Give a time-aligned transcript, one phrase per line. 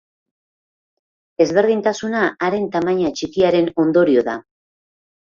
[1.43, 4.35] Ezberdintasuna haren tamaina txikiaren ondorio da.